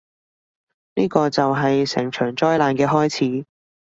[0.95, 3.45] 呢個就係成場災難嘅開始